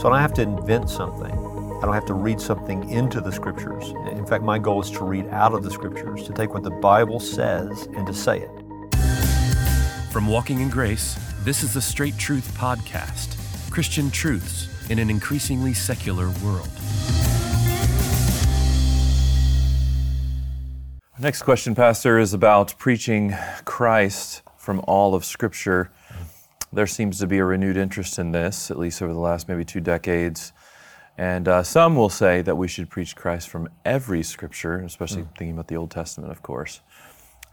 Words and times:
So 0.00 0.08
I 0.08 0.12
don't 0.12 0.22
have 0.22 0.32
to 0.36 0.42
invent 0.42 0.88
something. 0.88 1.30
I 1.30 1.82
don't 1.82 1.92
have 1.92 2.06
to 2.06 2.14
read 2.14 2.40
something 2.40 2.88
into 2.88 3.20
the 3.20 3.30
scriptures. 3.30 3.90
In 4.10 4.24
fact, 4.24 4.42
my 4.42 4.58
goal 4.58 4.80
is 4.80 4.90
to 4.92 5.04
read 5.04 5.26
out 5.26 5.52
of 5.52 5.62
the 5.62 5.70
scriptures, 5.70 6.22
to 6.24 6.32
take 6.32 6.54
what 6.54 6.62
the 6.62 6.70
Bible 6.70 7.20
says 7.20 7.86
and 7.94 8.06
to 8.06 8.14
say 8.14 8.38
it. 8.38 8.94
From 10.10 10.26
Walking 10.26 10.62
in 10.62 10.70
Grace, 10.70 11.18
this 11.44 11.62
is 11.62 11.74
the 11.74 11.82
Straight 11.82 12.16
Truth 12.16 12.50
Podcast 12.56 13.36
Christian 13.70 14.10
truths 14.10 14.70
in 14.88 14.98
an 14.98 15.10
increasingly 15.10 15.74
secular 15.74 16.30
world. 16.42 16.70
Next 21.18 21.42
question, 21.42 21.74
Pastor, 21.74 22.18
is 22.18 22.32
about 22.32 22.74
preaching 22.78 23.36
Christ 23.66 24.40
from 24.56 24.80
all 24.86 25.14
of 25.14 25.26
Scripture. 25.26 25.90
There 26.72 26.86
seems 26.86 27.18
to 27.18 27.26
be 27.26 27.38
a 27.38 27.44
renewed 27.44 27.76
interest 27.76 28.18
in 28.18 28.32
this, 28.32 28.70
at 28.70 28.78
least 28.78 29.02
over 29.02 29.12
the 29.12 29.18
last 29.18 29.48
maybe 29.48 29.64
two 29.64 29.80
decades. 29.80 30.52
And 31.18 31.48
uh, 31.48 31.62
some 31.62 31.96
will 31.96 32.08
say 32.08 32.42
that 32.42 32.56
we 32.56 32.68
should 32.68 32.88
preach 32.88 33.16
Christ 33.16 33.48
from 33.48 33.68
every 33.84 34.22
Scripture, 34.22 34.78
especially 34.78 35.22
mm. 35.22 35.36
thinking 35.36 35.52
about 35.52 35.68
the 35.68 35.76
Old 35.76 35.90
Testament, 35.90 36.30
of 36.30 36.42
course. 36.42 36.80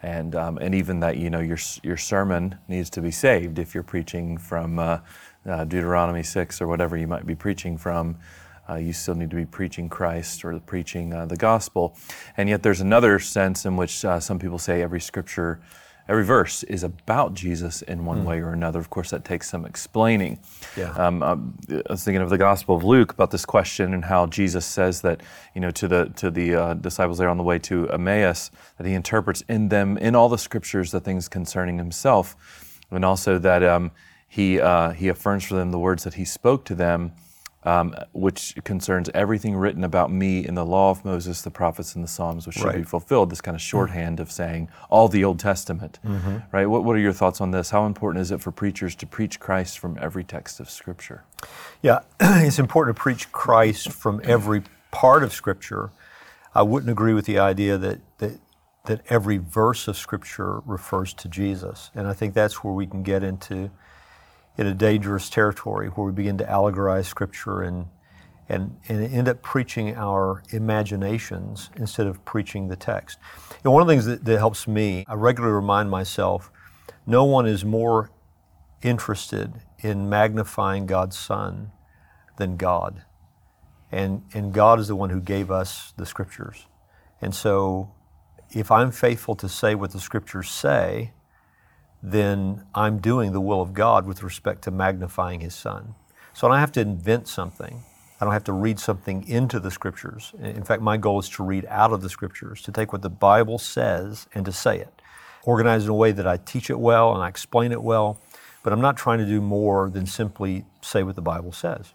And, 0.04 0.36
um, 0.36 0.58
and 0.60 0.76
even 0.76 1.00
that, 1.00 1.18
you 1.18 1.30
know, 1.30 1.40
your, 1.40 1.58
your 1.82 1.98
sermon 1.98 2.60
needs 2.68 2.90
to 2.92 3.02
be 3.02 3.12
saved 3.12 3.58
if 3.58 3.74
you're 3.74 3.84
preaching 3.84 4.38
from 4.38 4.78
uh, 4.78 5.00
uh, 5.46 5.64
Deuteronomy 5.64 6.22
6 6.24 6.62
or 6.62 6.68
whatever 6.68 6.96
you 6.96 7.08
might 7.08 7.26
be 7.26 7.36
preaching 7.36 7.78
from 7.78 8.18
uh, 8.70 8.76
you 8.76 8.94
still 8.94 9.16
need 9.16 9.30
to 9.30 9.36
be 9.36 9.46
preaching 9.46 9.90
Christ 9.90 10.44
or 10.44 10.60
preaching 10.60 11.14
uh, 11.14 11.26
the 11.26 11.38
gospel. 11.38 11.96
And 12.36 12.50
yet, 12.50 12.64
there's 12.64 12.82
another 12.82 13.20
sense 13.20 13.66
in 13.66 13.78
which 13.78 14.04
uh, 14.04 14.20
some 14.20 14.40
people 14.40 14.60
say 14.60 14.82
every 14.82 15.00
scripture, 15.00 15.62
every 16.08 16.24
verse 16.24 16.64
is 16.64 16.84
about 16.84 17.34
Jesus 17.34 17.82
in 17.82 18.06
one 18.06 18.24
mm. 18.24 18.26
way 18.26 18.40
or 18.40 18.52
another. 18.52 18.80
Of 18.80 18.90
course, 18.90 19.12
that 19.12 19.26
takes 19.26 19.50
some 19.50 19.66
explaining. 19.66 20.40
Yeah. 20.76 20.92
Um, 20.92 21.24
um, 21.24 21.58
I 21.70 21.82
was 21.90 22.04
thinking 22.04 22.22
of 22.22 22.30
the 22.30 22.38
Gospel 22.38 22.76
of 22.76 22.84
Luke 22.84 23.14
about 23.14 23.32
this 23.32 23.46
question 23.46 23.94
and 23.94 24.06
how 24.06 24.28
Jesus 24.28 24.66
says 24.66 25.02
that, 25.02 25.22
you 25.54 25.62
know, 25.62 25.72
to 25.72 25.88
the 25.88 26.06
to 26.18 26.32
the 26.32 26.56
uh, 26.56 26.74
disciples 26.76 27.18
there 27.18 27.30
on 27.30 27.38
the 27.38 27.44
way 27.44 27.60
to 27.60 27.90
Emmaus, 27.90 28.52
that 28.78 28.88
he 28.88 28.94
interprets 28.94 29.44
in 29.48 29.70
them, 29.70 29.98
in 29.98 30.16
all 30.16 30.30
the 30.30 30.38
scriptures, 30.38 30.92
the 30.92 31.00
things 31.00 31.28
concerning 31.28 31.78
himself, 31.78 32.36
and 32.92 33.04
also 33.04 33.38
that 33.40 33.64
um, 33.64 33.92
he 34.28 34.60
uh, 34.60 34.92
he 34.92 35.08
affirms 35.08 35.44
for 35.46 35.56
them 35.56 35.72
the 35.72 35.80
words 35.80 36.04
that 36.04 36.16
he 36.16 36.26
spoke 36.26 36.66
to 36.66 36.76
them 36.76 37.14
um, 37.68 37.94
which 38.14 38.56
concerns 38.64 39.10
everything 39.14 39.54
written 39.54 39.84
about 39.84 40.10
me 40.10 40.48
in 40.48 40.56
the 40.56 40.66
law 40.66 40.90
of 40.90 41.04
Moses, 41.04 41.42
the 41.42 41.52
prophets, 41.52 41.96
and 41.96 42.04
the 42.04 42.08
Psalms, 42.08 42.48
which 42.48 42.56
should 42.56 42.64
right. 42.64 42.78
be 42.78 42.84
fulfilled. 42.84 43.30
This 43.30 43.42
kind 43.42 43.56
of 43.56 43.62
shorthand 43.62 44.22
of 44.22 44.32
saying 44.32 44.70
all 44.90 45.10
the 45.10 45.26
Old 45.26 45.38
Testament, 45.38 46.00
mm-hmm. 46.06 46.38
right? 46.54 46.66
What, 46.66 46.86
what 46.86 46.96
are 46.96 47.00
your 47.00 47.12
thoughts 47.12 47.42
on 47.42 47.52
this? 47.52 47.70
How 47.70 47.86
important 47.86 48.22
is 48.22 48.32
it 48.32 48.40
for 48.40 48.52
preachers 48.52 48.96
to 48.96 49.06
preach 49.06 49.42
Christ 49.42 49.80
from 49.80 49.98
every 50.00 50.24
text 50.24 50.62
of 50.62 50.70
Scripture? 50.70 51.26
Yeah, 51.82 52.00
it's 52.22 52.58
important 52.58 52.96
to 52.96 53.02
preach 53.02 53.34
Christ 53.34 53.92
from 53.92 54.22
every 54.24 54.64
part 54.92 55.22
of 55.22 55.34
Scripture. 55.34 55.92
I 56.56 56.62
wouldn't 56.62 56.90
agree 56.90 57.14
with 57.14 57.26
the 57.26 57.38
idea 57.38 57.78
that, 57.78 58.00
that 58.20 58.40
that 58.86 59.02
every 59.10 59.38
verse 59.38 59.90
of 59.90 59.98
Scripture 59.98 60.62
refers 60.66 61.14
to 61.16 61.28
Jesus, 61.28 61.92
and 61.94 62.08
I 62.08 62.14
think 62.14 62.34
that's 62.34 62.64
where 62.64 62.72
we 62.72 62.88
can 62.88 63.04
get 63.04 63.22
into 63.22 63.70
in 64.58 64.66
a 64.68 64.74
dangerous 64.74 65.30
territory 65.30 65.88
where 65.90 66.08
we 66.08 66.12
begin 66.12 66.38
to 66.40 66.46
allegorize 66.46 67.06
Scripture 67.06 67.62
and, 67.62 67.88
and, 68.50 68.76
and 68.88 69.04
end 69.14 69.28
up 69.28 69.42
preaching 69.42 69.96
our 69.96 70.42
imaginations 70.50 71.70
instead 71.76 72.08
of 72.08 72.24
preaching 72.26 72.68
the 72.68 72.76
text. 72.76 73.20
And 73.64 73.72
one 73.72 73.82
of 73.82 73.88
the 73.88 73.94
things 73.94 74.06
that, 74.06 74.26
that 74.26 74.38
helps 74.38 74.68
me, 74.68 75.06
I 75.08 75.14
regularly 75.14 75.54
remind 75.54 75.90
myself 75.90 76.52
no 77.06 77.24
one 77.24 77.46
is 77.46 77.64
more 77.64 78.12
interested 78.82 79.54
in 79.80 80.10
magnifying 80.10 80.86
God's 80.86 81.18
Son 81.18 81.72
than 82.38 82.58
God. 82.58 83.04
And, 83.92 84.24
and 84.34 84.54
God 84.54 84.80
is 84.80 84.88
the 84.88 84.96
one 84.96 85.10
who 85.10 85.22
gave 85.22 85.52
us 85.52 85.94
the 85.98 86.06
Scriptures. 86.06 86.66
And 87.22 87.34
so 87.34 87.92
if 88.52 88.72
I'm 88.72 88.92
faithful 88.92 89.36
to 89.36 89.50
say 89.50 89.76
what 89.76 89.92
the 89.92 90.00
Scriptures 90.00 90.50
say, 90.50 91.12
then 92.12 92.66
I'm 92.76 93.00
doing 93.00 93.32
the 93.32 93.42
will 93.42 93.62
of 93.62 93.74
God 93.74 94.06
with 94.06 94.24
respect 94.24 94.64
to 94.64 94.72
magnifying 94.72 95.40
His 95.40 95.56
Son. 95.56 95.96
So 96.34 96.48
I 96.48 96.52
don't 96.52 96.60
have 96.60 96.72
to 96.74 96.82
invent 96.82 97.28
something. 97.28 97.84
I 98.20 98.26
don't 98.26 98.34
have 98.34 98.44
to 98.46 98.54
read 98.54 98.80
something 98.80 99.28
into 99.28 99.60
the 99.60 99.72
Scriptures. 99.72 100.34
In 100.40 100.64
fact, 100.64 100.82
my 100.82 100.98
goal 100.98 101.20
is 101.20 101.30
to 101.30 101.44
read 101.44 101.66
out 101.70 101.94
of 101.94 102.02
the 102.02 102.10
Scriptures, 102.10 102.62
to 102.64 102.72
take 102.72 102.92
what 102.92 103.02
the 103.02 103.10
Bible 103.10 103.58
says 103.58 104.28
and 104.34 104.46
to 104.46 104.52
say 104.52 104.80
it. 104.80 105.02
Organized 105.44 105.86
in 105.86 105.92
a 105.92 105.96
way 105.96 106.12
that 106.12 106.28
I 106.28 106.38
teach 106.38 106.70
it 106.70 106.80
well 106.80 107.14
and 107.14 107.24
I 107.24 107.28
explain 107.28 107.72
it 107.72 107.82
well, 107.82 108.20
but 108.64 108.74
I'm 108.74 108.82
not 108.82 108.98
trying 108.98 109.20
to 109.20 109.26
do 109.26 109.40
more 109.40 109.90
than 109.90 110.06
simply 110.06 110.66
say 110.82 111.04
what 111.04 111.16
the 111.16 111.22
Bible 111.22 111.52
says. 111.52 111.94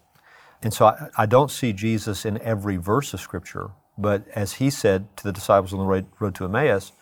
And 0.61 0.73
so 0.73 0.87
I, 0.87 1.09
I 1.17 1.25
don't 1.25 1.51
see 1.51 1.73
Jesus 1.73 2.25
in 2.25 2.41
every 2.41 2.77
verse 2.77 3.13
of 3.13 3.19
Scripture, 3.19 3.71
but 3.97 4.27
as 4.29 4.53
he 4.53 4.69
said 4.69 5.15
to 5.17 5.23
the 5.25 5.33
disciples 5.33 5.73
on 5.73 5.79
the 5.79 6.05
road 6.19 6.35
to 6.35 6.45
Emmaus, 6.45 6.93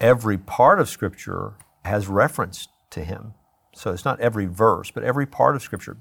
every 0.00 0.38
part 0.38 0.80
of 0.80 0.88
Scripture 0.88 1.52
has 1.84 2.08
reference 2.08 2.68
to 2.90 3.04
him. 3.04 3.34
So 3.74 3.92
it's 3.92 4.04
not 4.04 4.20
every 4.20 4.46
verse, 4.46 4.90
but 4.90 5.02
every 5.02 5.26
part 5.26 5.56
of 5.56 5.62
Scripture. 5.62 5.96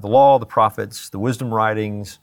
The 0.00 0.08
law, 0.08 0.38
the 0.38 0.46
prophets, 0.46 1.10
the 1.10 1.18
wisdom 1.18 1.52
writings, 1.52 2.18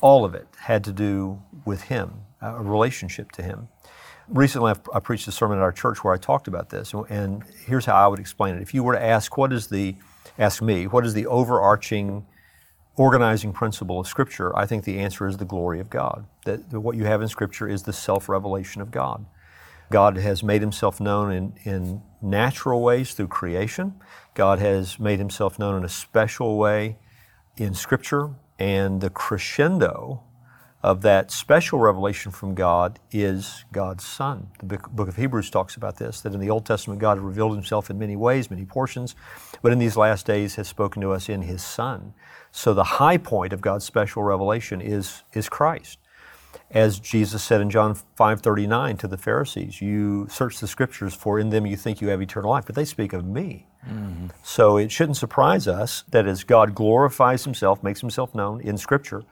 all 0.00 0.24
of 0.24 0.34
it 0.34 0.48
had 0.58 0.84
to 0.84 0.92
do 0.92 1.42
with 1.64 1.82
him, 1.82 2.12
a 2.40 2.62
relationship 2.62 3.32
to 3.32 3.42
him. 3.42 3.68
Recently, 4.28 4.72
I 4.94 5.00
preached 5.00 5.28
a 5.28 5.32
sermon 5.32 5.58
at 5.58 5.62
our 5.62 5.72
church 5.72 6.02
where 6.02 6.14
I 6.14 6.16
talked 6.16 6.48
about 6.48 6.70
this, 6.70 6.94
and 7.10 7.44
here's 7.66 7.84
how 7.84 7.94
I 7.94 8.06
would 8.06 8.20
explain 8.20 8.56
it. 8.56 8.62
If 8.62 8.72
you 8.72 8.82
were 8.82 8.94
to 8.94 9.02
ask, 9.02 9.36
what 9.36 9.52
is 9.52 9.66
the, 9.66 9.96
ask 10.38 10.62
me, 10.62 10.86
what 10.86 11.04
is 11.04 11.14
the 11.14 11.26
overarching 11.26 12.24
organizing 12.96 13.52
principle 13.52 14.00
of 14.00 14.06
Scripture, 14.06 14.56
I 14.56 14.66
think 14.66 14.84
the 14.84 14.98
answer 14.98 15.26
is 15.26 15.38
the 15.38 15.44
glory 15.44 15.80
of 15.80 15.90
God. 15.90 16.26
That 16.44 16.72
what 16.72 16.96
you 16.96 17.04
have 17.04 17.22
in 17.22 17.28
Scripture 17.28 17.68
is 17.68 17.82
the 17.82 17.92
self 17.92 18.28
revelation 18.28 18.82
of 18.82 18.90
God. 18.90 19.24
God 19.92 20.16
has 20.16 20.42
made 20.42 20.62
himself 20.62 21.00
known 21.00 21.30
in, 21.30 21.52
in 21.64 22.02
natural 22.22 22.82
ways 22.82 23.12
through 23.12 23.28
creation. 23.28 23.94
God 24.32 24.58
has 24.58 24.98
made 24.98 25.18
himself 25.18 25.58
known 25.58 25.76
in 25.76 25.84
a 25.84 25.88
special 25.88 26.56
way 26.56 26.96
in 27.58 27.74
Scripture. 27.74 28.30
And 28.58 29.02
the 29.02 29.10
crescendo 29.10 30.22
of 30.82 31.02
that 31.02 31.30
special 31.30 31.78
revelation 31.78 32.32
from 32.32 32.54
God 32.54 33.00
is 33.10 33.66
God's 33.70 34.04
Son. 34.04 34.48
The 34.60 34.78
book 34.78 35.08
of 35.08 35.16
Hebrews 35.16 35.50
talks 35.50 35.76
about 35.76 35.96
this, 35.96 36.22
that 36.22 36.32
in 36.32 36.40
the 36.40 36.50
Old 36.50 36.64
Testament 36.64 36.98
God 36.98 37.20
revealed 37.20 37.54
himself 37.54 37.90
in 37.90 37.98
many 37.98 38.16
ways, 38.16 38.50
many 38.50 38.64
portions, 38.64 39.14
but 39.60 39.72
in 39.72 39.78
these 39.78 39.96
last 39.96 40.24
days 40.24 40.54
has 40.54 40.68
spoken 40.68 41.02
to 41.02 41.12
us 41.12 41.28
in 41.28 41.42
his 41.42 41.62
Son. 41.62 42.14
So 42.50 42.72
the 42.72 42.84
high 42.84 43.18
point 43.18 43.52
of 43.52 43.60
God's 43.60 43.84
special 43.84 44.22
revelation 44.22 44.80
is, 44.80 45.22
is 45.34 45.50
Christ 45.50 45.98
as 46.70 46.98
Jesus 46.98 47.42
said 47.42 47.60
in 47.60 47.70
John 47.70 47.96
5:39 48.18 48.98
to 48.98 49.08
the 49.08 49.16
Pharisees, 49.16 49.80
you 49.80 50.26
search 50.30 50.58
the 50.58 50.66
scriptures 50.66 51.14
for 51.14 51.38
in 51.38 51.50
them 51.50 51.66
you 51.66 51.76
think 51.76 52.00
you 52.00 52.08
have 52.08 52.22
eternal 52.22 52.50
life, 52.50 52.64
but 52.66 52.74
they 52.74 52.84
speak 52.84 53.12
of 53.12 53.26
me. 53.26 53.66
Mm-hmm. 53.88 54.28
So 54.42 54.76
it 54.76 54.90
shouldn't 54.90 55.16
surprise 55.16 55.66
us 55.66 56.04
that 56.10 56.26
as 56.26 56.44
God 56.44 56.74
glorifies 56.74 57.44
himself, 57.44 57.82
makes 57.82 58.00
himself 58.00 58.34
known 58.34 58.60
in 58.60 58.78
scripture, 58.78 59.24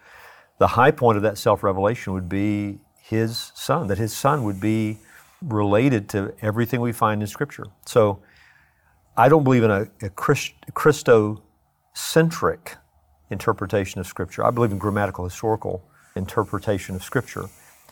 the 0.59 0.69
high 0.69 0.91
point 0.91 1.16
of 1.16 1.22
that 1.22 1.38
self-revelation 1.38 2.12
would 2.12 2.28
be 2.28 2.80
his 2.98 3.53
son, 3.54 3.86
that 3.88 3.98
his 3.98 4.14
son 4.14 4.44
would 4.44 4.60
be 4.60 4.98
related 5.42 6.09
to 6.10 6.34
everything 6.42 6.80
we 6.80 6.92
find 6.92 7.22
in 7.22 7.26
scripture. 7.26 7.64
So 7.86 8.20
I 9.16 9.28
don't 9.28 9.44
believe 9.44 9.62
in 9.62 9.70
a, 9.70 9.86
a 10.03 10.10
Christ, 10.10 10.53
Christocentric 10.72 12.76
interpretation 13.30 14.00
of 14.00 14.06
scripture. 14.06 14.44
I 14.44 14.50
believe 14.50 14.72
in 14.72 14.78
grammatical 14.78 15.25
historical 15.25 15.89
interpretation 16.16 16.94
of 16.94 17.03
Scripture. 17.03 17.47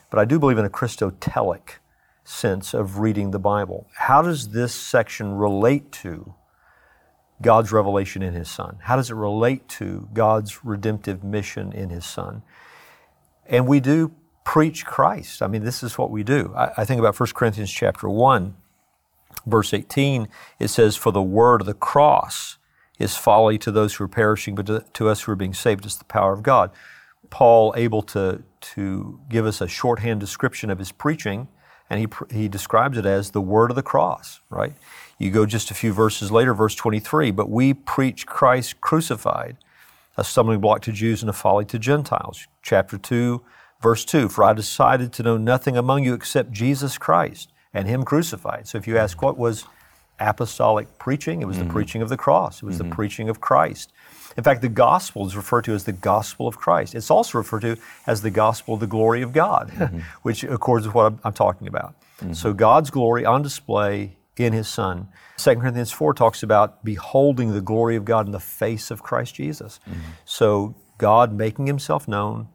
But 0.09 0.19
I 0.19 0.25
do 0.25 0.39
believe 0.39 0.57
in 0.57 0.65
a 0.65 0.69
Christotelic 0.69 1.77
sense 2.23 2.73
of 2.73 2.99
reading 2.99 3.31
the 3.31 3.39
Bible. 3.39 3.87
How 3.95 4.21
does 4.21 4.49
this 4.49 4.73
section 4.73 5.33
relate 5.33 5.91
to 5.93 6.33
God's 7.41 7.71
revelation 7.71 8.21
in 8.21 8.33
His 8.33 8.49
Son? 8.49 8.77
How 8.83 8.95
does 8.95 9.09
it 9.09 9.15
relate 9.15 9.67
to 9.69 10.09
God's 10.13 10.63
redemptive 10.63 11.23
mission 11.23 11.71
in 11.71 11.89
His 11.89 12.05
Son? 12.05 12.43
And 13.45 13.67
we 13.67 13.79
do 13.79 14.13
preach 14.43 14.85
Christ. 14.85 15.41
I 15.41 15.47
mean, 15.47 15.63
this 15.63 15.83
is 15.83 15.97
what 15.97 16.11
we 16.11 16.23
do. 16.23 16.53
I, 16.55 16.71
I 16.77 16.85
think 16.85 16.99
about 16.99 17.19
1 17.19 17.29
Corinthians 17.33 17.71
chapter 17.71 18.09
1, 18.09 18.55
verse 19.45 19.73
18. 19.73 20.27
It 20.59 20.69
says, 20.69 20.95
For 20.95 21.11
the 21.11 21.21
word 21.21 21.61
of 21.61 21.67
the 21.67 21.73
cross 21.73 22.57
is 22.99 23.15
folly 23.15 23.57
to 23.59 23.71
those 23.71 23.95
who 23.95 24.03
are 24.03 24.09
perishing, 24.09 24.55
but 24.55 24.65
to, 24.65 24.85
to 24.93 25.07
us 25.07 25.21
who 25.21 25.31
are 25.31 25.37
being 25.37 25.53
saved 25.53 25.85
is 25.85 25.97
the 25.97 26.05
power 26.05 26.33
of 26.33 26.43
God. 26.43 26.71
Paul 27.29 27.73
able 27.77 28.01
to, 28.03 28.43
to 28.61 29.19
give 29.29 29.45
us 29.45 29.61
a 29.61 29.67
shorthand 29.67 30.19
description 30.19 30.69
of 30.69 30.79
his 30.79 30.91
preaching, 30.91 31.47
and 31.89 31.99
he, 31.99 32.07
he 32.35 32.47
describes 32.47 32.97
it 32.97 33.05
as 33.05 33.31
the 33.31 33.41
word 33.41 33.71
of 33.71 33.75
the 33.75 33.83
cross, 33.83 34.41
right? 34.49 34.73
You 35.17 35.31
go 35.31 35.45
just 35.45 35.71
a 35.71 35.73
few 35.73 35.91
verses 35.91 36.31
later, 36.31 36.53
verse 36.53 36.75
23, 36.75 37.31
but 37.31 37.49
we 37.49 37.73
preach 37.73 38.25
Christ 38.25 38.79
crucified, 38.79 39.57
a 40.17 40.23
stumbling 40.23 40.59
block 40.59 40.81
to 40.83 40.91
Jews 40.91 41.21
and 41.21 41.29
a 41.29 41.33
folly 41.33 41.65
to 41.65 41.79
Gentiles. 41.79 42.47
Chapter 42.61 42.97
2, 42.97 43.41
verse 43.81 44.05
2, 44.05 44.29
for 44.29 44.43
I 44.43 44.53
decided 44.53 45.11
to 45.13 45.23
know 45.23 45.37
nothing 45.37 45.77
among 45.77 46.03
you 46.03 46.13
except 46.13 46.51
Jesus 46.51 46.97
Christ 46.97 47.51
and 47.73 47.87
Him 47.87 48.03
crucified. 48.03 48.67
So 48.67 48.77
if 48.77 48.87
you 48.87 48.97
ask 48.97 49.21
what 49.21 49.37
was 49.37 49.65
apostolic 50.19 50.97
preaching, 50.99 51.41
it 51.41 51.45
was 51.45 51.57
the 51.57 51.63
mm-hmm. 51.63 51.73
preaching 51.73 52.01
of 52.01 52.09
the 52.09 52.17
cross, 52.17 52.61
it 52.61 52.65
was 52.65 52.77
the 52.77 52.83
mm-hmm. 52.83 52.93
preaching 52.93 53.29
of 53.29 53.39
Christ. 53.41 53.91
In 54.39 54.43
fact, 54.43 54.61
the 54.61 54.69
gospel 54.69 55.27
is 55.27 55.35
referred 55.35 55.65
to 55.65 55.73
as 55.73 55.83
the 55.83 55.91
gospel 55.91 56.47
of 56.47 56.57
Christ. 56.57 56.95
It's 56.95 57.11
also 57.11 57.37
referred 57.37 57.59
to 57.63 57.75
as 58.07 58.21
the 58.21 58.31
gospel 58.31 58.75
of 58.75 58.79
the 58.79 58.87
glory 58.87 59.21
of 59.21 59.33
God, 59.33 59.69
mm-hmm. 59.75 59.99
which 60.21 60.45
accords 60.45 60.85
with 60.85 60.95
what 60.95 61.07
I'm, 61.07 61.19
I'm 61.25 61.33
talking 61.33 61.67
about. 61.67 61.93
Mm-hmm. 62.21 62.31
So, 62.31 62.53
God's 62.53 62.89
glory 62.89 63.25
on 63.25 63.41
display 63.41 64.15
in 64.37 64.53
His 64.53 64.69
Son. 64.69 65.09
2 65.35 65.55
Corinthians 65.55 65.91
4 65.91 66.13
talks 66.13 66.41
about 66.41 66.85
beholding 66.85 67.51
the 67.51 67.59
glory 67.59 67.97
of 67.97 68.05
God 68.05 68.27
in 68.27 68.31
the 68.31 68.39
face 68.39 68.91
of 68.91 69.03
Christ 69.03 69.35
Jesus. 69.35 69.81
Mm-hmm. 69.81 69.99
So, 70.23 70.73
God 70.97 71.33
making 71.33 71.67
Himself 71.67 72.07
known, 72.07 72.47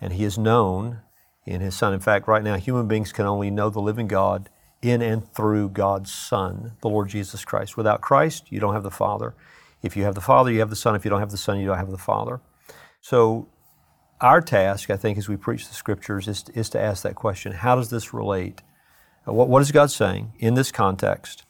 and 0.00 0.14
He 0.14 0.24
is 0.24 0.38
known 0.38 1.00
in 1.44 1.60
His 1.60 1.76
Son. 1.76 1.92
In 1.92 2.00
fact, 2.00 2.28
right 2.28 2.42
now, 2.42 2.56
human 2.56 2.88
beings 2.88 3.12
can 3.12 3.26
only 3.26 3.50
know 3.50 3.68
the 3.68 3.80
living 3.80 4.08
God 4.08 4.48
in 4.80 5.02
and 5.02 5.30
through 5.34 5.68
God's 5.68 6.10
Son, 6.10 6.72
the 6.80 6.88
Lord 6.88 7.10
Jesus 7.10 7.44
Christ. 7.44 7.76
Without 7.76 8.00
Christ, 8.00 8.50
you 8.50 8.58
don't 8.58 8.72
have 8.72 8.84
the 8.84 8.90
Father. 8.90 9.34
If 9.82 9.96
you 9.96 10.04
have 10.04 10.14
the 10.14 10.20
Father, 10.20 10.50
you 10.50 10.60
have 10.60 10.70
the 10.70 10.76
Son. 10.76 10.94
If 10.94 11.04
you 11.04 11.10
don't 11.10 11.20
have 11.20 11.30
the 11.30 11.36
Son, 11.36 11.58
you 11.58 11.66
don't 11.66 11.78
have 11.78 11.90
the 11.90 11.98
Father. 11.98 12.40
So, 13.00 13.48
our 14.20 14.42
task, 14.42 14.90
I 14.90 14.96
think, 14.96 15.16
as 15.16 15.28
we 15.28 15.36
preach 15.36 15.66
the 15.66 15.74
Scriptures, 15.74 16.28
is, 16.28 16.44
is 16.54 16.68
to 16.70 16.80
ask 16.80 17.02
that 17.02 17.14
question 17.14 17.52
How 17.52 17.76
does 17.76 17.90
this 17.90 18.12
relate? 18.12 18.62
Uh, 19.26 19.32
What, 19.32 19.48
what 19.48 19.62
is 19.62 19.72
God 19.72 19.90
saying 19.90 20.32
in 20.38 20.54
this 20.54 20.70
context? 20.70 21.44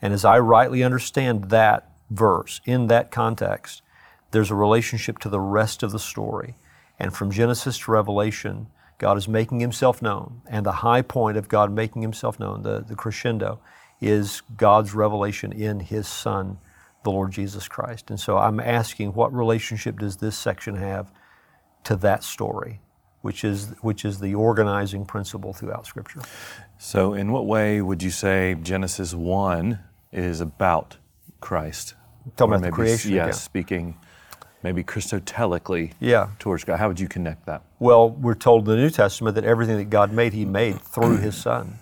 And 0.00 0.12
as 0.12 0.24
I 0.24 0.38
rightly 0.38 0.82
understand 0.82 1.50
that 1.50 1.90
verse, 2.10 2.60
in 2.64 2.88
that 2.88 3.10
context, 3.10 3.82
there's 4.30 4.50
a 4.50 4.54
relationship 4.54 5.18
to 5.20 5.28
the 5.28 5.40
rest 5.40 5.82
of 5.82 5.92
the 5.92 5.98
story. 5.98 6.56
And 6.98 7.14
from 7.14 7.30
Genesis 7.30 7.78
to 7.78 7.90
Revelation, 7.92 8.68
God 8.98 9.16
is 9.16 9.28
making 9.28 9.60
himself 9.60 10.00
known. 10.02 10.42
And 10.46 10.64
the 10.64 10.72
high 10.72 11.02
point 11.02 11.36
of 11.36 11.48
God 11.48 11.72
making 11.72 12.02
himself 12.02 12.38
known, 12.38 12.62
the, 12.62 12.80
the 12.80 12.94
crescendo, 12.94 13.60
is 14.00 14.42
God's 14.56 14.94
revelation 14.94 15.52
in 15.52 15.80
his 15.80 16.06
Son, 16.06 16.58
the 17.04 17.10
Lord 17.10 17.30
Jesus 17.30 17.68
Christ. 17.68 18.10
And 18.10 18.18
so 18.18 18.36
I'm 18.38 18.58
asking, 18.60 19.14
what 19.14 19.32
relationship 19.32 19.98
does 20.00 20.16
this 20.16 20.36
section 20.36 20.76
have 20.76 21.12
to 21.84 21.96
that 21.96 22.24
story, 22.24 22.80
which 23.22 23.44
is, 23.44 23.74
which 23.80 24.04
is 24.04 24.20
the 24.20 24.34
organizing 24.34 25.04
principle 25.04 25.52
throughout 25.52 25.86
Scripture? 25.86 26.22
So, 26.78 27.14
in 27.14 27.30
what 27.30 27.46
way 27.46 27.80
would 27.80 28.02
you 28.02 28.10
say 28.10 28.56
Genesis 28.60 29.14
1 29.14 29.78
is 30.12 30.40
about 30.40 30.96
Christ? 31.40 31.94
Talking 32.36 32.54
Or 32.54 32.56
about 32.56 32.64
the 32.64 32.70
maybe, 32.72 32.74
creation 32.74 33.12
Yes, 33.12 33.42
speaking 33.42 33.96
maybe 34.62 34.82
Christotelically 34.82 35.92
Yeah. 36.00 36.28
towards 36.38 36.64
God. 36.64 36.78
How 36.78 36.88
would 36.88 36.98
you 36.98 37.08
connect 37.08 37.46
that? 37.46 37.62
Well, 37.78 38.10
we're 38.10 38.34
told 38.34 38.66
in 38.66 38.76
the 38.76 38.80
New 38.82 38.90
Testament 38.90 39.34
that 39.36 39.44
everything 39.44 39.76
that 39.76 39.90
God 39.90 40.12
made, 40.12 40.32
He 40.32 40.44
made 40.46 40.80
through 40.80 41.18
His 41.18 41.36
Son. 41.36 41.78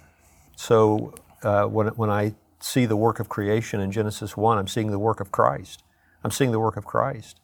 So 0.56 1.14
uh, 1.42 1.64
when, 1.66 1.88
when 1.88 2.10
I 2.10 2.34
see 2.62 2.86
the 2.86 2.96
work 2.96 3.20
of 3.20 3.28
creation 3.28 3.80
in 3.80 3.90
Genesis 3.90 4.36
1, 4.36 4.58
I'm 4.58 4.68
seeing 4.68 4.90
the 4.90 4.98
work 4.98 5.20
of 5.20 5.32
Christ. 5.32 5.82
I'm 6.24 6.30
seeing 6.30 6.52
the 6.52 6.60
work 6.60 6.76
of 6.76 6.84
Christ. 6.84 7.40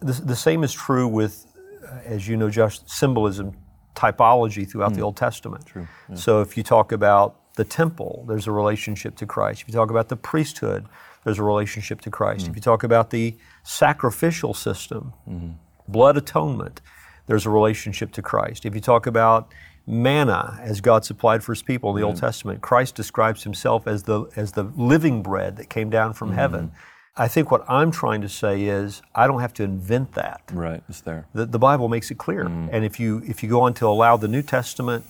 The, 0.00 0.12
the 0.12 0.36
same 0.36 0.64
is 0.64 0.72
true 0.72 1.06
with, 1.06 1.46
uh, 1.86 1.98
as 2.04 2.26
you 2.26 2.36
know, 2.36 2.50
just 2.50 2.90
symbolism, 2.90 3.56
typology 3.94 4.68
throughout 4.68 4.92
the 4.94 5.00
hmm. 5.00 5.04
Old 5.04 5.16
Testament. 5.16 5.66
True. 5.66 5.86
So 6.14 6.40
if 6.40 6.56
you 6.56 6.62
talk 6.62 6.92
about 6.92 7.36
the 7.54 7.64
temple, 7.64 8.24
there's 8.26 8.46
a 8.46 8.52
relationship 8.52 9.14
to 9.16 9.26
Christ. 9.26 9.62
If 9.62 9.68
you 9.68 9.74
talk 9.74 9.90
about 9.90 10.08
the 10.08 10.16
priesthood, 10.16 10.86
there's 11.24 11.38
a 11.38 11.42
relationship 11.44 12.00
to 12.00 12.10
Christ. 12.10 12.42
If 12.42 12.48
hmm. 12.48 12.56
you 12.56 12.62
talk 12.62 12.82
about 12.82 13.10
the 13.10 13.36
sacrificial 13.62 14.54
system, 14.54 15.12
mm-hmm. 15.28 15.50
blood 15.86 16.16
atonement, 16.16 16.80
there's 17.26 17.46
a 17.46 17.50
relationship 17.50 18.10
to 18.12 18.22
Christ. 18.22 18.66
If 18.66 18.74
you 18.74 18.80
talk 18.80 19.06
about 19.06 19.52
manna 19.86 20.58
as 20.62 20.80
God 20.80 21.04
supplied 21.04 21.42
for 21.42 21.52
his 21.52 21.62
people 21.62 21.90
in 21.90 21.96
the 21.96 22.06
Old 22.06 22.16
mm. 22.16 22.20
Testament, 22.20 22.60
Christ 22.60 22.94
describes 22.94 23.42
himself 23.44 23.86
as 23.86 24.04
the 24.04 24.26
as 24.36 24.52
the 24.52 24.64
living 24.76 25.22
bread 25.22 25.56
that 25.56 25.68
came 25.68 25.90
down 25.90 26.12
from 26.12 26.30
mm. 26.30 26.34
heaven. 26.34 26.72
I 27.16 27.28
think 27.28 27.50
what 27.50 27.68
I'm 27.68 27.90
trying 27.90 28.22
to 28.22 28.28
say 28.28 28.62
is 28.64 29.02
I 29.14 29.26
don't 29.26 29.40
have 29.40 29.52
to 29.54 29.62
invent 29.62 30.12
that. 30.12 30.42
Right, 30.52 30.82
it's 30.88 31.02
there. 31.02 31.26
The, 31.34 31.44
the 31.44 31.58
Bible 31.58 31.88
makes 31.88 32.10
it 32.10 32.16
clear. 32.16 32.44
Mm. 32.46 32.70
And 32.72 32.84
if 32.84 32.98
you 32.98 33.22
if 33.26 33.42
you 33.42 33.48
go 33.48 33.60
on 33.60 33.74
to 33.74 33.86
allow 33.86 34.16
the 34.16 34.28
New 34.28 34.42
Testament 34.42 35.04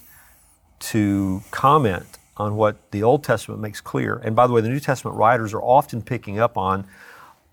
to 0.80 1.42
comment 1.50 2.18
on 2.36 2.56
what 2.56 2.90
the 2.90 3.02
Old 3.02 3.22
Testament 3.22 3.60
makes 3.60 3.80
clear, 3.80 4.16
and 4.16 4.34
by 4.34 4.46
the 4.46 4.52
way, 4.52 4.60
the 4.60 4.70
New 4.70 4.80
Testament 4.80 5.16
writers 5.16 5.54
are 5.54 5.62
often 5.62 6.02
picking 6.02 6.38
up 6.40 6.56
on 6.56 6.86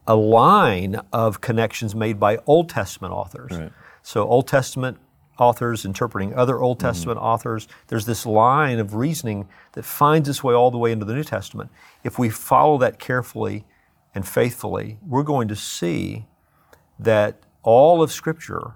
a 0.07 0.15
line 0.15 0.99
of 1.13 1.41
connections 1.41 1.93
made 1.93 2.19
by 2.19 2.39
Old 2.47 2.69
Testament 2.69 3.13
authors. 3.13 3.51
Right. 3.51 3.71
So 4.01 4.27
Old 4.27 4.47
Testament 4.47 4.97
authors 5.39 5.85
interpreting 5.85 6.33
other 6.33 6.59
Old 6.59 6.77
mm-hmm. 6.77 6.87
Testament 6.87 7.19
authors, 7.19 7.67
there's 7.87 8.05
this 8.05 8.25
line 8.25 8.79
of 8.79 8.95
reasoning 8.95 9.47
that 9.73 9.85
finds 9.85 10.27
its 10.29 10.43
way 10.43 10.53
all 10.53 10.71
the 10.71 10.77
way 10.77 10.91
into 10.91 11.05
the 11.05 11.13
New 11.13 11.23
Testament. 11.23 11.69
If 12.03 12.19
we 12.19 12.29
follow 12.29 12.77
that 12.79 12.99
carefully 12.99 13.65
and 14.13 14.27
faithfully, 14.27 14.97
we're 15.05 15.23
going 15.23 15.47
to 15.47 15.55
see 15.55 16.25
that 16.99 17.41
all 17.63 18.01
of 18.01 18.11
Scripture 18.11 18.73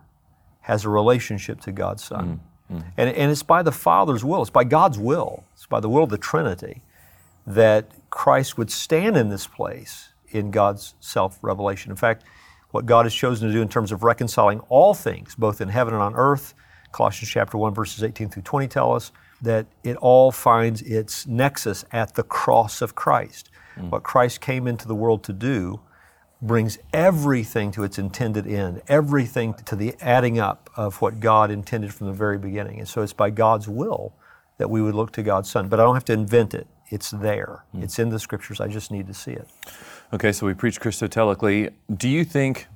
has 0.62 0.86
a 0.86 0.90
relationship 0.90 1.60
to 1.62 1.72
God's 1.72 2.04
Son. 2.04 2.40
Mm-hmm. 2.72 2.88
And, 2.98 3.10
and 3.10 3.32
it's 3.32 3.44
by 3.44 3.62
the 3.62 3.72
Father's 3.72 4.24
will, 4.24 4.42
it's 4.42 4.50
by 4.50 4.64
God's 4.64 4.98
will, 4.98 5.44
it's 5.54 5.66
by 5.66 5.80
the 5.80 5.90
will 5.90 6.04
of 6.04 6.10
the 6.10 6.18
Trinity 6.18 6.82
that 7.46 7.92
Christ 8.10 8.58
would 8.58 8.72
stand 8.72 9.18
in 9.18 9.30
this 9.30 9.48
place 9.48 10.10
in 10.30 10.52
God's 10.52 10.96
self 11.00 11.38
revelation. 11.42 11.92
In 11.92 11.98
fact, 11.98 12.24
what 12.74 12.88
God 12.88 13.06
has 13.06 13.14
chosen 13.14 13.48
to 13.48 13.54
do 13.54 13.62
in 13.62 13.70
terms 13.70 13.92
of 13.92 14.04
reconciling 14.04 14.60
all 14.62 14.96
things, 14.96 15.36
both 15.36 15.62
in 15.62 15.70
heaven 15.70 15.94
and 15.94 16.02
on 16.02 16.16
earth, 16.16 16.56
Colossians 16.92 17.30
chapter 17.30 17.56
1, 17.56 17.72
verses 17.72 18.04
18 18.04 18.30
through 18.30 18.42
20 18.42 18.68
tell 18.68 18.96
us 18.96 19.12
that 19.44 19.68
it 19.84 19.96
all 19.98 20.32
finds 20.32 20.82
its 20.82 21.28
nexus 21.28 21.86
at 21.92 22.16
the 22.16 22.24
cross 22.24 22.82
of 22.82 22.96
Christ. 22.96 23.52
Mm. 23.78 23.92
What 23.92 24.02
Christ 24.02 24.42
came 24.42 24.66
into 24.66 24.88
the 24.88 24.96
world 24.96 25.24
to 25.26 25.34
do 25.34 25.82
brings 26.42 26.80
everything 26.92 27.72
to 27.74 27.84
its 27.84 28.00
intended 28.00 28.48
end, 28.48 28.82
everything 28.88 29.54
to 29.54 29.76
the 29.76 29.94
adding 30.02 30.40
up 30.40 30.72
of 30.76 31.00
what 31.00 31.20
God 31.20 31.52
intended 31.52 31.94
from 31.94 32.08
the 32.08 32.14
very 32.14 32.40
beginning. 32.40 32.80
And 32.80 32.88
so 32.88 33.04
it's 33.04 33.14
by 33.14 33.30
God's 33.30 33.68
will 33.68 34.14
that 34.58 34.70
we 34.72 34.82
would 34.82 34.96
look 34.96 35.12
to 35.12 35.22
God's 35.22 35.50
Son. 35.50 35.70
But 35.70 35.80
I 35.80 35.84
don't 35.84 35.96
have 35.96 36.06
to 36.06 36.14
invent 36.14 36.56
it, 36.56 36.66
it's 36.90 37.12
there, 37.12 37.66
mm. 37.76 37.84
it's 37.84 38.00
in 38.00 38.10
the 38.10 38.20
Scriptures. 38.20 38.60
I 38.60 38.68
just 38.68 38.90
need 38.90 39.06
to 39.06 39.14
see 39.14 39.34
it. 39.34 39.48
Okay, 40.14 40.32
so 40.32 40.46
we 40.46 40.54
preach 40.54 40.80
Christotelically. 40.80 41.74
Do 41.96 42.08
you 42.08 42.24
think 42.24 42.68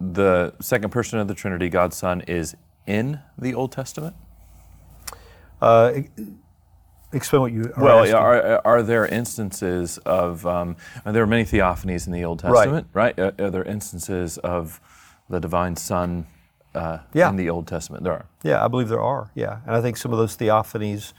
the 0.00 0.54
second 0.60 0.90
person 0.90 1.18
of 1.18 1.28
the 1.28 1.34
Trinity, 1.34 1.68
God's 1.68 1.94
Son, 1.96 2.22
is 2.22 2.56
in 2.86 3.20
the 3.36 3.52
Old 3.54 3.70
Testament? 3.72 4.16
Uh, 5.60 5.92
explain 7.12 7.42
what 7.42 7.52
you 7.52 7.70
are 7.76 7.84
Well, 7.84 7.98
asking. 8.00 8.14
are, 8.14 8.62
are 8.64 8.82
there 8.82 9.06
instances 9.06 9.98
of, 9.98 10.46
um, 10.46 10.76
are 11.04 11.12
there 11.12 11.22
are 11.22 11.26
many 11.26 11.44
theophanies 11.44 12.06
in 12.06 12.14
the 12.14 12.24
Old 12.24 12.38
Testament, 12.38 12.86
right? 12.94 13.18
Are, 13.18 13.34
are 13.38 13.50
there 13.50 13.64
instances 13.64 14.38
of 14.38 14.80
the 15.28 15.38
divine 15.38 15.76
Son 15.76 16.26
uh, 16.74 16.98
Yeah. 17.12 17.28
in 17.28 17.36
the 17.36 17.50
Old 17.50 17.66
Testament? 17.66 18.04
There 18.04 18.12
are. 18.14 18.26
Yeah, 18.42 18.64
I 18.64 18.68
believe 18.68 18.88
there 18.88 19.02
are. 19.02 19.30
Yeah, 19.34 19.58
and 19.66 19.76
I 19.76 19.82
think 19.82 19.98
some 19.98 20.12
of 20.12 20.18
those 20.18 20.34
theophanies 20.36 21.12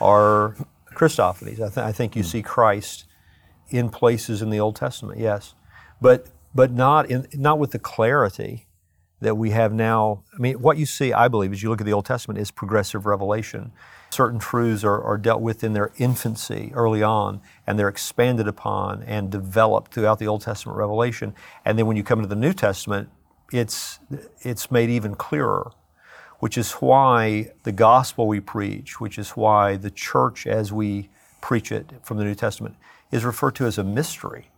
are 0.00 0.54
Christophanies. 0.94 1.54
I, 1.60 1.68
th- 1.68 1.78
I 1.78 1.90
think 1.90 2.14
you 2.14 2.22
see 2.22 2.42
Christ 2.42 3.06
in 3.70 3.88
places 3.88 4.42
in 4.42 4.50
the 4.50 4.60
Old 4.60 4.76
Testament. 4.76 5.18
Yes, 5.18 5.54
but 6.00 6.26
but 6.54 6.70
not 6.72 7.10
in 7.10 7.26
not 7.34 7.58
with 7.58 7.72
the 7.72 7.78
clarity 7.78 8.66
that 9.20 9.36
we 9.36 9.50
have 9.50 9.72
now. 9.72 10.22
I 10.34 10.38
mean, 10.38 10.60
what 10.60 10.76
you 10.76 10.86
see, 10.86 11.12
I 11.12 11.28
believe, 11.28 11.52
as 11.52 11.62
you 11.62 11.70
look 11.70 11.80
at 11.80 11.86
the 11.86 11.92
Old 11.92 12.06
Testament, 12.06 12.38
is 12.38 12.50
progressive 12.50 13.06
revelation. 13.06 13.72
Certain 14.10 14.38
truths 14.38 14.84
are, 14.84 15.02
are 15.02 15.18
dealt 15.18 15.40
with 15.40 15.64
in 15.64 15.72
their 15.72 15.90
infancy 15.96 16.70
early 16.74 17.02
on, 17.02 17.40
and 17.66 17.78
they're 17.78 17.88
expanded 17.88 18.46
upon 18.46 19.02
and 19.02 19.30
developed 19.30 19.92
throughout 19.92 20.18
the 20.18 20.26
Old 20.26 20.42
Testament 20.42 20.78
revelation. 20.78 21.34
And 21.64 21.78
then 21.78 21.86
when 21.86 21.96
you 21.96 22.04
come 22.04 22.20
to 22.20 22.26
the 22.28 22.36
New 22.36 22.52
Testament, 22.52 23.08
it's 23.52 23.98
it's 24.42 24.70
made 24.70 24.90
even 24.90 25.14
clearer 25.14 25.72
which 26.38 26.58
is 26.58 26.72
why 26.72 27.50
the 27.62 27.72
gospel 27.72 28.26
we 28.26 28.40
preach, 28.40 29.00
which 29.00 29.18
is 29.18 29.30
why 29.30 29.76
the 29.76 29.90
church 29.90 30.46
as 30.46 30.72
we 30.72 31.08
preach 31.40 31.72
it 31.72 31.90
from 32.02 32.18
the 32.18 32.24
New 32.24 32.34
Testament 32.34 32.76
is 33.10 33.24
referred 33.24 33.54
to 33.56 33.66
as 33.66 33.78
a 33.78 33.84
mystery, 33.84 34.50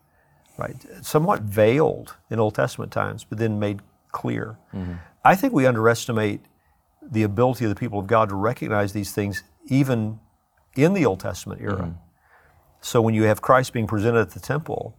right? 0.56 0.76
Somewhat 1.02 1.42
veiled 1.42 2.16
in 2.30 2.38
Old 2.38 2.54
Testament 2.54 2.92
times, 2.92 3.24
but 3.24 3.38
then 3.38 3.58
made 3.58 3.80
clear. 4.12 4.58
Mm-hmm. 4.74 4.94
I 5.24 5.34
think 5.34 5.52
we 5.52 5.66
underestimate 5.66 6.40
the 7.02 7.22
ability 7.22 7.64
of 7.64 7.68
the 7.70 7.74
people 7.74 7.98
of 7.98 8.06
God 8.06 8.28
to 8.30 8.34
recognize 8.34 8.92
these 8.92 9.12
things 9.12 9.42
even 9.66 10.18
in 10.76 10.94
the 10.94 11.04
Old 11.04 11.20
Testament 11.20 11.60
era. 11.60 11.82
Mm-hmm. 11.82 11.92
So 12.80 13.00
when 13.00 13.14
you 13.14 13.24
have 13.24 13.42
Christ 13.42 13.72
being 13.72 13.86
presented 13.86 14.20
at 14.20 14.30
the 14.30 14.40
temple, 14.40 14.96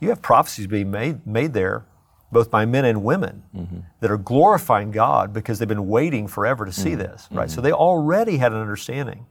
you 0.00 0.10
have 0.10 0.22
prophecies 0.22 0.66
being 0.66 0.90
made, 0.90 1.26
made 1.26 1.52
there, 1.52 1.86
both 2.30 2.50
by 2.50 2.64
men 2.64 2.84
and 2.84 3.02
women, 3.02 3.42
mm-hmm. 3.54 3.78
that 4.00 4.10
are 4.10 4.18
glorifying 4.18 4.90
God 4.90 5.32
because 5.32 5.58
they've 5.58 5.68
been 5.68 5.88
waiting 5.88 6.26
forever 6.26 6.64
to 6.64 6.72
see 6.72 6.94
this, 6.94 7.28
right? 7.30 7.50
So 7.50 7.60
they 7.60 7.72
already 7.72 8.36
had 8.36 8.52
an 8.52 8.58
understanding 8.58 9.26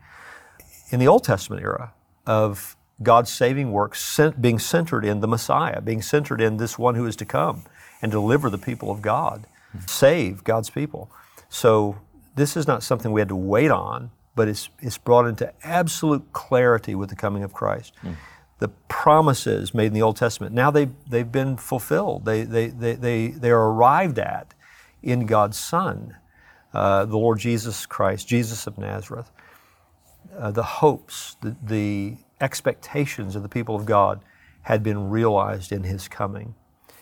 in 0.89 0.99
the 0.99 1.07
Old 1.07 1.23
Testament 1.23 1.61
era 1.61 1.93
of 2.25 2.75
God's 3.03 3.31
saving 3.31 3.71
work 3.71 3.97
being 4.39 4.59
centered 4.59 5.03
in 5.03 5.19
the 5.19 5.27
Messiah, 5.27 5.81
being 5.81 6.01
centered 6.01 6.39
in 6.39 6.57
this 6.57 6.79
one 6.79 6.95
who 6.95 7.05
is 7.05 7.15
to 7.17 7.25
come 7.25 7.63
and 8.01 8.11
deliver 8.11 8.49
the 8.49 8.57
people 8.57 8.89
of 8.89 9.01
God, 9.01 9.47
save 9.85 10.43
God's 10.43 10.69
people. 10.69 11.11
So 11.49 11.97
this 12.35 12.55
is 12.55 12.67
not 12.67 12.83
something 12.83 13.11
we 13.11 13.21
had 13.21 13.29
to 13.29 13.35
wait 13.35 13.71
on, 13.71 14.11
but 14.35 14.47
it's, 14.47 14.69
it's 14.79 14.97
brought 14.97 15.27
into 15.27 15.51
absolute 15.63 16.31
clarity 16.33 16.95
with 16.95 17.09
the 17.09 17.15
coming 17.15 17.43
of 17.43 17.53
Christ. 17.53 17.93
the 18.59 18.69
promises 18.87 19.73
made 19.73 19.87
in 19.87 19.93
the 19.93 20.01
Old 20.01 20.15
Testament, 20.15 20.53
now 20.53 20.71
they've, 20.71 20.93
they've 21.09 21.31
been 21.31 21.57
fulfilled. 21.57 22.25
They, 22.25 22.43
they, 22.43 22.67
they, 22.67 22.93
they, 22.93 23.27
they 23.27 23.49
are 23.49 23.69
arrived 23.71 24.17
at 24.17 24.53
in 25.03 25.25
God's 25.25 25.59
Son, 25.59 26.15
uh, 26.73 27.05
the 27.05 27.17
Lord 27.17 27.39
Jesus 27.39 27.85
Christ, 27.85 28.27
Jesus 28.27 28.65
of 28.65 28.77
Nazareth. 28.77 29.29
Uh, 30.37 30.51
the 30.51 30.63
hopes, 30.63 31.37
the, 31.41 31.55
the 31.63 32.17
expectations 32.41 33.35
of 33.35 33.43
the 33.43 33.49
people 33.49 33.75
of 33.75 33.85
God 33.85 34.21
had 34.63 34.83
been 34.83 35.09
realized 35.09 35.71
in 35.71 35.83
His 35.83 36.07
coming. 36.07 36.55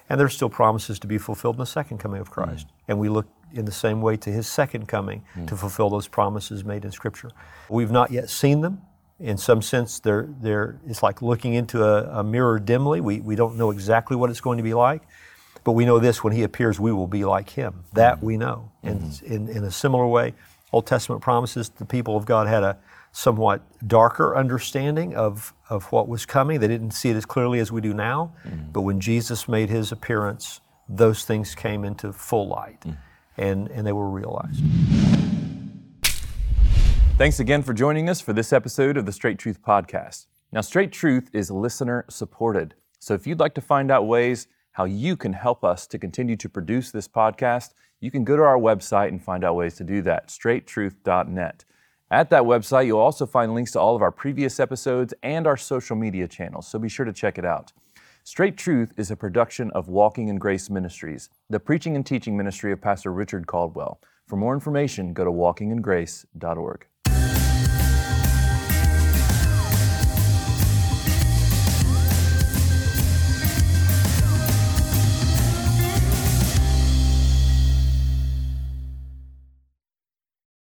And 0.09 0.19
there's 0.19 0.35
still 0.35 0.49
promises 0.49 0.99
to 0.99 1.07
be 1.07 1.17
fulfilled 1.17 1.55
in 1.55 1.59
the 1.59 1.65
second 1.65 1.97
coming 1.97 2.19
of 2.19 2.29
Christ. 2.29 2.67
Mm. 2.67 2.71
And 2.89 2.99
we 2.99 3.09
look 3.09 3.27
in 3.53 3.65
the 3.65 3.71
same 3.71 4.01
way 4.01 4.17
to 4.17 4.29
His 4.29 4.47
second 4.47 4.87
coming 4.87 5.23
mm. 5.35 5.47
to 5.47 5.55
fulfill 5.55 5.89
those 5.89 6.07
promises 6.07 6.63
made 6.63 6.85
in 6.85 6.91
Scripture. 6.91 7.31
We've 7.69 7.91
not 7.91 8.11
yet 8.11 8.29
seen 8.29 8.61
them 8.61 8.81
in 9.19 9.37
some 9.37 9.61
sense, 9.61 9.99
they're, 9.99 10.27
they're, 10.41 10.79
it's 10.85 11.01
like 11.03 11.21
looking 11.21 11.53
into 11.53 11.83
a, 11.83 12.19
a, 12.19 12.23
mirror 12.23 12.59
dimly. 12.59 12.99
We, 12.99 13.21
we 13.21 13.35
don't 13.35 13.57
know 13.57 13.71
exactly 13.71 14.17
what 14.17 14.29
it's 14.29 14.41
going 14.41 14.57
to 14.57 14.63
be 14.63 14.73
like, 14.73 15.01
but 15.63 15.73
we 15.73 15.85
know 15.85 15.99
this 15.99 16.23
when 16.23 16.33
He 16.33 16.43
appears, 16.43 16.79
we 16.79 16.91
will 16.91 17.07
be 17.07 17.23
like 17.23 17.49
Him. 17.49 17.85
That 17.93 18.21
we 18.21 18.37
know. 18.37 18.71
Mm-hmm. 18.83 18.87
And 18.87 19.49
in, 19.49 19.57
in 19.57 19.63
a 19.63 19.71
similar 19.71 20.05
way, 20.07 20.33
Old 20.73 20.87
Testament 20.87 21.21
promises 21.21 21.69
the 21.69 21.85
people 21.85 22.17
of 22.17 22.25
God 22.25 22.47
had 22.47 22.63
a 22.63 22.79
somewhat 23.11 23.61
darker 23.87 24.35
understanding 24.35 25.15
of, 25.15 25.53
of 25.69 25.91
what 25.91 26.07
was 26.07 26.25
coming. 26.25 26.59
They 26.59 26.67
didn't 26.67 26.91
see 26.91 27.11
it 27.11 27.15
as 27.15 27.25
clearly 27.25 27.59
as 27.59 27.71
we 27.71 27.79
do 27.79 27.93
now, 27.93 28.33
mm-hmm. 28.43 28.71
but 28.71 28.81
when 28.81 28.99
Jesus 28.99 29.47
made 29.47 29.69
His 29.69 29.91
appearance, 29.91 30.61
those 30.89 31.25
things 31.25 31.53
came 31.53 31.85
into 31.85 32.11
full 32.11 32.47
light 32.47 32.81
mm-hmm. 32.81 32.99
and, 33.39 33.67
and 33.69 33.85
they 33.85 33.93
were 33.93 34.09
realized. 34.09 34.63
Thanks 37.19 37.39
again 37.39 37.61
for 37.61 37.73
joining 37.73 38.09
us 38.09 38.19
for 38.19 38.33
this 38.33 38.51
episode 38.51 38.97
of 38.97 39.05
the 39.05 39.11
Straight 39.11 39.37
Truth 39.37 39.61
Podcast. 39.61 40.25
Now, 40.51 40.61
Straight 40.61 40.91
Truth 40.91 41.29
is 41.33 41.51
listener 41.51 42.05
supported. 42.09 42.73
So 42.97 43.13
if 43.13 43.27
you'd 43.27 43.39
like 43.39 43.53
to 43.53 43.61
find 43.61 43.91
out 43.91 44.07
ways 44.07 44.47
how 44.71 44.85
you 44.85 45.15
can 45.15 45.33
help 45.33 45.63
us 45.63 45.85
to 45.85 45.99
continue 45.99 46.35
to 46.37 46.49
produce 46.49 46.89
this 46.89 47.07
podcast, 47.07 47.73
you 48.03 48.11
can 48.11 48.25
go 48.25 48.35
to 48.35 48.43
our 48.43 48.57
website 48.57 49.07
and 49.07 49.23
find 49.23 49.45
out 49.45 49.55
ways 49.55 49.75
to 49.75 49.83
do 49.85 50.01
that, 50.01 50.27
straighttruth.net. 50.27 51.63
At 52.11 52.29
that 52.31 52.43
website, 52.43 52.85
you'll 52.85 52.99
also 52.99 53.25
find 53.25 53.53
links 53.53 53.71
to 53.71 53.79
all 53.79 53.95
of 53.95 54.01
our 54.01 54.11
previous 54.11 54.59
episodes 54.59 55.13
and 55.23 55.47
our 55.47 55.55
social 55.55 55.95
media 55.95 56.27
channels, 56.27 56.67
so 56.67 56.77
be 56.77 56.89
sure 56.89 57.05
to 57.05 57.13
check 57.13 57.37
it 57.37 57.45
out. 57.45 57.71
Straight 58.25 58.57
Truth 58.57 58.91
is 58.97 59.09
a 59.09 59.15
production 59.15 59.71
of 59.71 59.87
Walking 59.87 60.27
in 60.27 60.35
Grace 60.35 60.69
Ministries, 60.69 61.29
the 61.49 61.61
preaching 61.61 61.95
and 61.95 62.05
teaching 62.05 62.35
ministry 62.35 62.73
of 62.73 62.81
Pastor 62.81 63.13
Richard 63.13 63.47
Caldwell. 63.47 64.01
For 64.27 64.35
more 64.35 64.53
information, 64.53 65.13
go 65.13 65.23
to 65.23 65.31
walkingingrace.org. 65.31 66.87